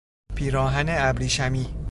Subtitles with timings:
[0.35, 1.69] پیراهن ابریشمی